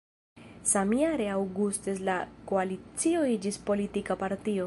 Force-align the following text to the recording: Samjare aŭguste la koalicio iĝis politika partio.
Samjare 0.69 1.27
aŭguste 1.33 1.95
la 2.09 2.17
koalicio 2.53 3.23
iĝis 3.35 3.63
politika 3.71 4.19
partio. 4.25 4.59